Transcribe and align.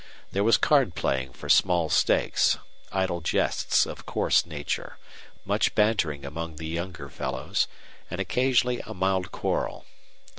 There 0.31 0.43
was 0.43 0.57
card 0.57 0.95
playing 0.95 1.33
for 1.33 1.47
small 1.47 1.87
stakes, 1.87 2.57
idle 2.91 3.21
jests 3.21 3.85
of 3.85 4.07
coarse 4.07 4.47
nature, 4.47 4.97
much 5.45 5.75
bantering 5.75 6.25
among 6.25 6.55
the 6.55 6.65
younger 6.65 7.07
fellows, 7.07 7.67
and 8.09 8.19
occasionally 8.19 8.79
a 8.83 8.95
mild 8.95 9.31
quarrel. 9.31 9.85